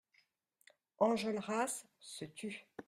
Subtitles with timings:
[0.97, 2.55] Enjolras se tut.